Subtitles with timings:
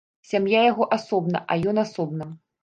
[0.29, 2.31] Сям'я яго асобна, а ён асобна.